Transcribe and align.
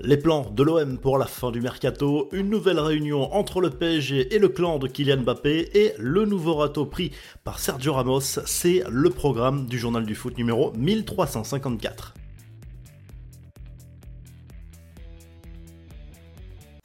Les 0.00 0.16
plans 0.16 0.48
de 0.54 0.62
l'OM 0.62 0.96
pour 0.96 1.18
la 1.18 1.26
fin 1.26 1.50
du 1.50 1.60
mercato, 1.60 2.28
une 2.30 2.48
nouvelle 2.48 2.78
réunion 2.78 3.34
entre 3.34 3.60
le 3.60 3.70
PSG 3.70 4.32
et 4.32 4.38
le 4.38 4.48
clan 4.48 4.78
de 4.78 4.86
Kylian 4.86 5.22
Mbappé 5.22 5.70
et 5.74 5.92
le 5.98 6.24
nouveau 6.24 6.54
râteau 6.54 6.86
pris 6.86 7.10
par 7.42 7.58
Sergio 7.58 7.94
Ramos, 7.94 8.20
c'est 8.20 8.84
le 8.88 9.10
programme 9.10 9.66
du 9.66 9.76
journal 9.76 10.06
du 10.06 10.14
foot 10.14 10.38
numéro 10.38 10.72
1354. 10.74 12.14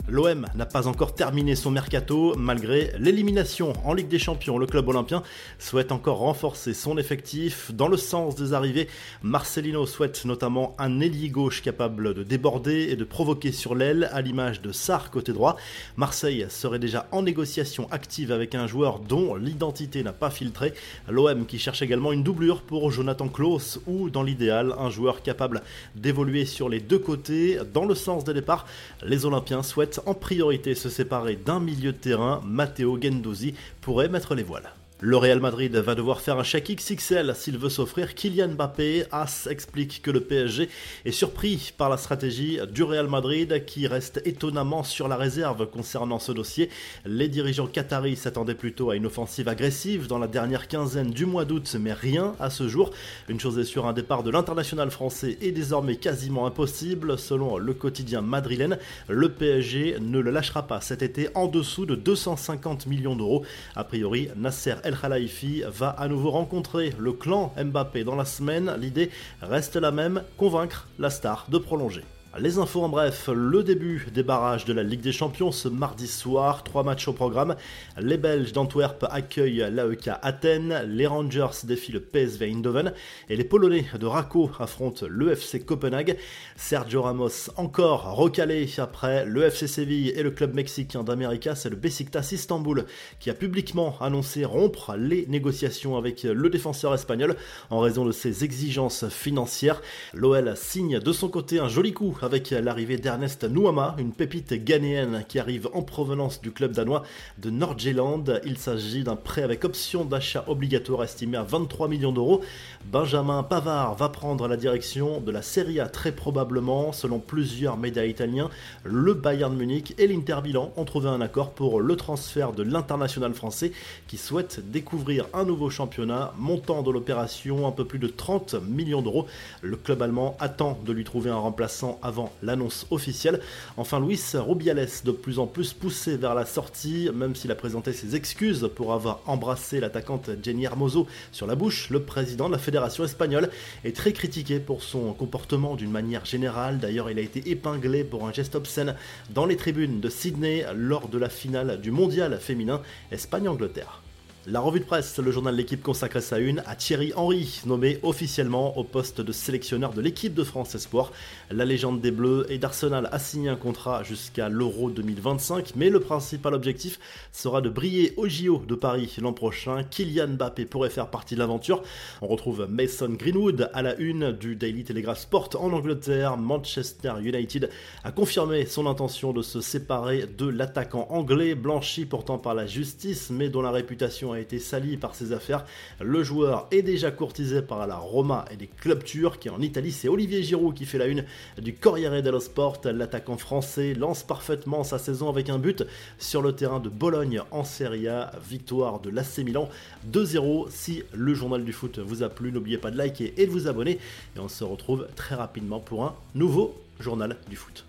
L'OM 0.09 0.45
n'a 0.54 0.65
pas 0.65 0.88
encore 0.88 1.15
terminé 1.15 1.55
son 1.55 1.71
mercato 1.71 2.35
malgré 2.35 2.91
l'élimination 2.99 3.71
en 3.85 3.93
Ligue 3.93 4.09
des 4.09 4.20
Champions. 4.20 4.57
Le 4.57 4.65
club 4.65 4.89
olympien 4.89 5.23
souhaite 5.59 5.93
encore 5.93 6.17
renforcer 6.17 6.73
son 6.73 6.97
effectif 6.97 7.71
dans 7.73 7.88
le 7.88 7.95
sens 7.95 8.35
des 8.35 8.52
arrivées. 8.52 8.89
Marcelino 9.21 9.85
souhaite 9.85 10.25
notamment 10.25 10.75
un 10.77 10.99
ailier 10.99 11.29
gauche 11.29 11.61
capable 11.61 12.13
de 12.13 12.23
déborder 12.23 12.89
et 12.91 12.97
de 12.97 13.05
provoquer 13.05 13.53
sur 13.53 13.75
l'aile 13.75 14.09
à 14.11 14.20
l'image 14.20 14.61
de 14.61 14.73
Sarr 14.73 15.09
côté 15.09 15.31
droit. 15.31 15.55
Marseille 15.95 16.48
serait 16.49 16.79
déjà 16.79 17.07
en 17.13 17.21
négociation 17.21 17.88
active 17.90 18.34
avec 18.34 18.55
un 18.55 18.67
joueur 18.67 18.99
dont 18.99 19.35
l'identité 19.35 20.04
n'a 20.04 20.12
pas 20.12 20.31
filtré. 20.31 20.73
L'OM 21.07 21.45
qui 21.45 21.59
cherche 21.59 21.81
également 21.81 22.12
une 22.12 22.23
doublure 22.23 22.63
pour 22.63 22.91
Jonathan 22.91 23.29
Klaus 23.29 23.79
ou 23.88 24.09
dans 24.09 24.23
l'idéal 24.23 24.76
un 24.77 24.90
joueur 24.90 25.21
capable 25.21 25.63
d'évoluer 25.95 26.43
sur 26.43 26.67
les 26.67 26.81
deux 26.81 26.99
côtés 26.99 27.59
dans 27.73 27.85
le 27.85 27.95
sens 27.95 28.26
des 28.26 28.34
départs. 28.34 28.65
Les 29.01 29.26
Olympiens 29.26 29.63
souhaitent 29.63 29.92
en 30.05 30.13
priorité 30.13 30.75
se 30.75 30.89
séparer 30.89 31.35
d'un 31.35 31.59
milieu 31.59 31.91
de 31.91 31.97
terrain, 31.97 32.41
Matteo 32.45 32.99
Gendouzi 33.01 33.53
pourrait 33.81 34.09
mettre 34.09 34.35
les 34.35 34.43
voiles. 34.43 34.71
Le 35.05 35.17
Real 35.17 35.41
Madrid 35.41 35.75
va 35.75 35.95
devoir 35.95 36.21
faire 36.21 36.39
un 36.39 36.43
chèque 36.43 36.73
XXL 36.73 37.34
s'il 37.35 37.57
veut 37.57 37.67
s'offrir 37.67 38.16
Kylian 38.16 38.53
Mbappé. 38.53 39.03
As 39.12 39.48
explique 39.52 40.02
que 40.02 40.09
le 40.09 40.21
PSG 40.21 40.70
est 41.03 41.12
surpris 41.12 41.73
par 41.77 41.89
la 41.89 41.98
stratégie 41.98 42.57
du 42.71 42.84
Real 42.84 43.09
Madrid 43.09 43.66
qui 43.66 43.85
reste 43.85 44.21
étonnamment 44.23 44.85
sur 44.85 45.09
la 45.09 45.17
réserve 45.17 45.66
concernant 45.66 46.20
ce 46.20 46.31
dossier. 46.31 46.70
Les 47.05 47.27
dirigeants 47.27 47.68
qataris 47.68 48.15
s'attendaient 48.15 48.55
plutôt 48.55 48.91
à 48.91 48.96
une 48.96 49.05
offensive 49.05 49.49
agressive 49.49 50.07
dans 50.07 50.20
la 50.20 50.29
dernière 50.29 50.70
quinzaine 50.70 51.12
du 51.12 51.26
mois 51.26 51.43
d'août, 51.43 51.76
mais 51.77 51.91
rien 51.91 52.34
à 52.40 52.49
ce 52.49 52.70
jour. 52.70 52.91
Une 53.27 53.41
chose 53.41 53.59
est 53.59 53.65
sûre, 53.65 53.85
un 53.87 53.91
départ 53.91 54.24
de 54.24 54.31
l'international 54.31 54.90
français 54.90 55.37
est 55.41 55.51
désormais 55.51 55.98
quasiment 55.98 56.46
impossible. 56.46 57.20
Selon 57.20 57.57
le 57.57 57.74
quotidien 57.74 58.21
madrilène, 58.21 58.77
le 59.09 59.27
PSG 59.27 59.98
ne 59.99 60.20
le 60.20 60.31
lâchera 60.31 60.65
pas 60.65 60.79
cet 60.79 61.01
été 61.01 61.27
en 61.35 61.48
dessous 61.48 61.85
de 61.85 61.96
250 61.96 62.87
millions 62.87 63.18
d'euros. 63.18 63.43
A 63.76 63.84
priori, 63.84 64.29
Nasser 64.38 64.75
El 64.85 64.93
Khalifi 65.00 65.63
va 65.68 65.90
à 65.90 66.08
nouveau 66.08 66.31
rencontrer 66.31 66.94
le 66.97 67.13
clan 67.13 67.53
Mbappé 67.58 68.03
dans 68.03 68.16
la 68.16 68.25
semaine. 68.25 68.75
L'idée 68.80 69.09
reste 69.41 69.75
la 69.75 69.91
même, 69.91 70.24
convaincre 70.38 70.88
la 71.00 71.09
star 71.09 71.46
de 71.50 71.58
prolonger. 71.58 72.03
Les 72.39 72.57
infos 72.57 72.81
en 72.81 72.89
bref, 72.89 73.29
le 73.31 73.62
début 73.62 74.07
des 74.12 74.23
barrages 74.23 74.66
de 74.66 74.73
la 74.73 74.81
Ligue 74.81 75.01
des 75.01 75.12
Champions 75.12 75.51
ce 75.51 75.67
mardi 75.67 76.07
soir, 76.07 76.63
trois 76.63 76.81
matchs 76.81 77.07
au 77.07 77.13
programme. 77.13 77.56
Les 78.00 78.17
Belges 78.17 78.53
d'Antwerp 78.53 79.06
accueillent 79.07 79.67
l'AEK 79.72 80.09
Athènes, 80.23 80.84
les 80.88 81.06
Rangers 81.06 81.62
défient 81.63 81.91
le 81.91 82.00
PSV 82.00 82.50
Eindhoven 82.50 82.94
et 83.29 83.35
les 83.35 83.44
Polonais 83.44 83.85
de 84.00 84.07
Rako 84.07 84.50
affrontent 84.57 85.06
l'EFC 85.07 85.63
Copenhague. 85.63 86.17
Sergio 86.56 87.03
Ramos 87.03 87.51
encore 87.56 88.16
recalé 88.16 88.68
après 88.79 89.28
l'EFC 89.28 89.68
Séville 89.68 90.09
et 90.09 90.23
le 90.23 90.31
club 90.31 90.56
mexicain 90.56 91.03
d'América, 91.03 91.53
c'est 91.53 91.69
le 91.69 91.75
Besiktas 91.75 92.29
Istanbul 92.31 92.85
qui 93.19 93.29
a 93.29 93.35
publiquement 93.35 93.95
annoncé 94.01 94.44
rompre 94.44 94.95
les 94.97 95.28
négociations 95.28 95.97
avec 95.97 96.23
le 96.23 96.50
défenseur 96.50 96.95
espagnol 96.95 97.35
en 97.69 97.79
raison 97.79 98.06
de 98.06 98.12
ses 98.12 98.44
exigences 98.44 99.07
financières. 99.09 99.84
L'OL 100.16 100.57
signe 100.57 100.97
de 100.97 101.13
son 101.13 101.29
côté 101.29 101.59
un 101.59 101.69
joli 101.69 101.94
coup 101.94 102.12
avec 102.24 102.52
l'arrivée 102.52 102.97
d'Ernest 102.97 103.44
Nouama, 103.44 103.96
une 103.97 104.13
pépite 104.13 104.53
ghanéenne 104.53 105.25
qui 105.28 105.40
arrive 105.40 105.69
en 105.74 105.81
provenance 105.81 106.41
du 106.41 106.52
club 106.52 106.72
danois 106.72 107.03
de 107.38 107.50
Nordjylland. 107.50 108.41
Il 108.46 108.57
s'agit 108.57 109.03
d'un 109.03 109.16
prêt 109.16 109.44
avec 109.44 109.66
option 109.66 110.06
d'achat 110.06 110.46
obligatoire 110.47 111.03
estimé 111.03 111.38
à 111.38 111.44
23 111.44 111.88
millions 111.88 112.12
d'euros. 112.12 112.42
Benjamin 112.86 113.44
Pavard 113.44 113.96
va 113.96 114.09
prendre 114.09 114.47
la 114.47 114.58
direction 114.58 115.20
de 115.20 115.31
la 115.31 115.42
Serie 115.42 115.80
A 115.80 115.88
très 115.88 116.12
probablement, 116.12 116.92
selon 116.92 117.20
plusieurs 117.20 117.78
médias 117.78 118.06
italiens. 118.06 118.50
Le 118.84 119.14
Bayern 119.14 119.56
Munich 119.56 119.94
et 119.97 120.08
l'Inter 120.08 120.38
Milan 120.44 120.72
ont 120.78 120.86
trouvé 120.86 121.09
un 121.09 121.22
accord 121.22 121.52
pour 121.52 121.81
le 121.81 121.96
transfert 121.96 122.53
de 122.53 122.64
l'international 122.64 123.34
français 123.34 123.72
qui 124.08 124.18
souhaite 124.18 124.72
découvrir 124.72 125.28
un 125.34 125.44
nouveau 125.44 125.70
championnat, 125.70 126.34
montant 126.38 126.84
de 126.84 126.92
l'opération 126.92 127.68
un 127.68 127.72
peu 127.72 127.86
plus 127.86 128.00
de 128.00 128.08
30 128.08 128.56
millions 128.68 129.02
d'euros. 129.02 129.28
Le 129.62 129.76
club 129.76 130.02
allemand 130.02 130.38
attend 130.40 130.80
de 130.86 130.94
lui 130.94 131.03
trouver 131.03 131.30
un 131.30 131.36
remplaçant 131.36 132.00
à 132.02 132.12
l'annonce 132.41 132.85
officielle. 132.91 133.40
Enfin, 133.78 134.00
Luis 134.00 134.22
Rubiales, 134.34 134.88
de 135.03 135.12
plus 135.12 135.40
en 135.40 135.47
plus 135.47 135.74
poussé 135.74 136.18
vers 136.18 136.35
la 136.35 136.46
sortie, 136.46 137.09
même 137.13 137.35
s'il 137.35 137.51
a 137.51 137.56
présenté 137.56 137.94
ses 137.94 138.16
excuses 138.16 138.69
pour 138.75 138.94
avoir 138.94 139.22
embrassé 139.25 139.79
l'attaquante 139.79 140.29
Jenny 140.41 140.66
Hermoso 140.66 141.07
sur 141.31 141.47
la 141.47 141.56
bouche, 141.56 141.90
le 141.90 142.03
président 142.03 142.47
de 142.47 142.53
la 142.53 142.59
fédération 142.59 143.03
espagnole 143.03 143.50
est 143.84 143.96
très 143.96 144.13
critiqué 144.13 144.59
pour 144.59 144.84
son 144.84 145.13
comportement 145.13 145.75
d'une 145.75 145.91
manière 145.91 146.25
générale. 146.25 146.79
D'ailleurs, 146.79 147.09
il 147.09 147.19
a 147.19 147.22
été 147.22 147.50
épinglé 147.50 148.03
pour 148.03 148.28
un 148.28 148.34
geste 148.34 148.56
obscène 148.56 148.96
dans 149.29 149.46
les 149.46 149.57
tribunes 149.57 150.00
de 150.00 150.09
Sydney 150.09 150.66
lors 150.75 151.07
de 151.07 151.18
la 151.18 151.29
finale 151.29 151.79
du 151.81 151.91
mondial 151.91 152.40
féminin 152.40 152.81
Espagne-Angleterre. 153.12 154.02
La 154.46 154.59
revue 154.59 154.81
de 154.81 154.86
presse, 154.86 155.18
le 155.20 155.31
journal 155.31 155.54
de 155.54 155.58
l'équipe 155.58 155.81
consacre 155.81 156.20
sa 156.20 156.38
une 156.38 156.62
à 156.66 156.76
Thierry 156.76 157.14
Henry, 157.16 157.62
nommé 157.66 158.00
officiellement 158.04 158.78
au 158.78 158.84
poste 158.84 159.22
de 159.22 159.31
sélectionneur 159.31 159.94
de 159.94 160.02
l'équipe 160.02 160.34
de 160.34 160.44
France 160.44 160.76
Espoir. 160.76 161.14
La 161.50 161.64
légende 161.64 162.02
des 162.02 162.12
Bleus 162.12 162.46
et 162.50 162.58
d'Arsenal 162.58 163.08
a 163.14 163.20
signé 163.20 163.48
un 163.48 163.56
contrat 163.56 164.03
jusqu'à 164.03 164.50
l'Euro 164.50 164.90
2025, 164.90 165.78
mais 165.78 165.90
le 165.90 166.02
principal 166.02 166.53
objectif 166.56 167.00
sera 167.32 167.62
de 167.62 167.70
briller 167.70 168.14
au 168.18 168.28
JO 168.28 168.64
de 168.68 168.76
Paris 168.76 169.16
l'an 169.22 169.32
prochain. 169.32 169.86
Kylian 169.86 170.34
Mbappé 170.36 170.66
pourrait 170.66 170.90
faire 170.90 171.09
partie 171.09 171.36
de 171.36 171.40
l'aventure. 171.40 171.82
On 172.22 172.28
retrouve 172.28 172.68
Mason 172.70 173.12
Greenwood 173.12 173.70
à 173.74 173.82
la 173.82 173.96
une 173.96 174.34
du 174.34 174.58
Daily 174.58 174.84
Telegraph 174.84 175.20
Sport 175.20 175.52
en 175.58 175.72
Angleterre. 175.72 176.36
Manchester 176.36 177.14
United 177.22 177.70
a 178.03 178.12
confirmé 178.12 178.66
son 178.66 178.88
intention 178.88 179.32
de 179.32 179.42
se 179.42 179.62
séparer 179.62 180.28
de 180.28 180.50
l'attaquant 180.50 181.08
anglais, 181.12 181.56
blanchi 181.56 182.06
pourtant 182.06 182.40
par 182.40 182.56
la 182.56 182.68
justice, 182.68 183.30
mais 183.30 183.48
dont 183.48 183.62
la 183.62 183.72
réputation 183.72 184.33
a 184.34 184.40
été 184.40 184.60
sali 184.60 184.98
par 184.98 185.16
ses 185.16 185.32
affaires. 185.32 185.66
Le 186.02 186.24
joueur 186.24 186.68
est 186.72 186.82
déjà 186.82 187.12
courtisé 187.12 187.62
par 187.62 187.88
la 187.88 187.96
Roma 187.96 188.46
et 188.52 188.58
les 188.58 188.68
clubs 188.68 189.04
turcs. 189.04 189.40
Et 189.46 189.50
en 189.50 189.62
Italie, 189.62 189.92
c'est 189.92 190.08
Olivier 190.08 190.44
Giroud 190.44 190.74
qui 190.74 190.86
fait 190.86 190.98
la 190.98 191.08
une 191.08 191.26
du 191.62 191.74
Corriere 191.74 192.22
dello 192.22 192.40
Sport. 192.40 192.82
L'attaquant 192.86 193.38
français 193.38 193.94
lance 193.94 194.24
parfaitement 194.24 194.84
sa 194.84 195.00
saison 195.00 195.30
avec 195.30 195.50
un 195.50 195.60
but 195.60 195.84
sur 196.18 196.42
le 196.42 196.54
terrain 196.54 196.80
de 196.80 196.90
Bologne 196.90 197.42
en 197.52 197.64
Serie 197.64 198.08
A. 198.08 198.32
Victoire 198.48 199.00
de 199.00 199.10
l'AC 199.10 199.40
Milan 199.40 199.70
2-0. 200.12 200.68
Si 200.70 201.04
le 201.14 201.34
journal 201.34 201.64
du 201.64 201.74
foot 201.74 202.00
vous 202.00 202.24
a 202.24 202.30
plu, 202.30 202.52
n'oubliez 202.52 202.78
pas 202.78 202.92
de 202.92 202.98
liker 202.98 203.34
et 203.38 203.46
de 203.46 203.52
vous 203.52 203.68
abonner. 203.68 204.00
Et 204.36 204.40
on 204.40 204.50
se 204.50 204.64
retrouve 204.64 205.08
très 205.16 205.36
rapidement 205.36 205.80
pour 205.80 206.04
un 206.04 206.16
nouveau 206.36 206.76
journal 207.00 207.38
du 207.50 207.56
foot. 207.56 207.86